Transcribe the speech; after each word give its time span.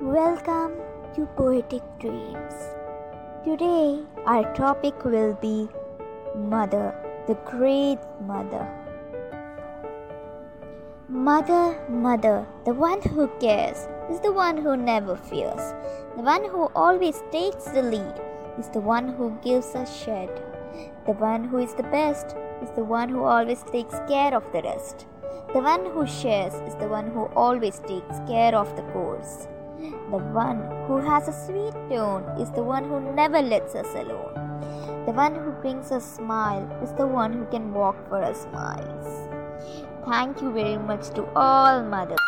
Welcome 0.00 0.80
to 1.14 1.26
Poetic 1.36 1.82
Dreams. 1.98 2.54
Today, 3.44 4.04
our 4.24 4.44
topic 4.54 5.04
will 5.04 5.34
be 5.34 5.68
Mother, 6.34 6.94
the 7.26 7.34
Great 7.44 7.98
Mother. 8.22 8.85
Mother, 11.08 11.78
Mother, 11.88 12.44
the 12.64 12.74
one 12.74 13.00
who 13.00 13.28
cares 13.38 13.86
is 14.10 14.18
the 14.22 14.32
one 14.32 14.56
who 14.56 14.76
never 14.76 15.14
fears. 15.14 15.72
The 16.16 16.22
one 16.22 16.44
who 16.44 16.68
always 16.74 17.22
takes 17.30 17.66
the 17.66 17.82
lead 17.82 18.20
is 18.58 18.68
the 18.70 18.80
one 18.80 19.10
who 19.10 19.38
gives 19.40 19.76
us 19.76 20.02
shed. 20.02 20.28
The 21.06 21.12
one 21.12 21.44
who 21.44 21.58
is 21.58 21.74
the 21.74 21.84
best 21.84 22.34
is 22.60 22.72
the 22.72 22.82
one 22.82 23.08
who 23.08 23.22
always 23.22 23.62
takes 23.70 23.94
care 24.08 24.34
of 24.34 24.50
the 24.50 24.62
rest. 24.62 25.06
The 25.52 25.60
one 25.60 25.86
who 25.92 26.08
shares 26.08 26.54
is 26.66 26.74
the 26.74 26.88
one 26.88 27.12
who 27.12 27.26
always 27.36 27.78
takes 27.86 28.18
care 28.26 28.56
of 28.56 28.74
the 28.74 28.82
course. 28.90 29.46
The 30.10 30.18
one 30.18 30.58
who 30.88 30.96
has 30.96 31.28
a 31.28 31.46
sweet 31.46 31.74
tone 31.88 32.24
is 32.40 32.50
the 32.50 32.64
one 32.64 32.82
who 32.82 32.98
never 33.14 33.40
lets 33.40 33.76
us 33.76 33.94
alone. 33.94 34.34
The 35.06 35.12
one 35.12 35.36
who 35.36 35.52
brings 35.52 35.92
a 35.92 36.00
smile 36.00 36.68
is 36.82 36.92
the 36.94 37.06
one 37.06 37.32
who 37.32 37.46
can 37.46 37.72
walk 37.72 38.08
for 38.08 38.24
our 38.24 38.34
smiles. 38.34 39.35
Thank 40.06 40.40
you 40.40 40.52
very 40.52 40.78
much 40.78 41.10
to 41.14 41.24
all 41.34 41.82
mothers. 41.82 42.18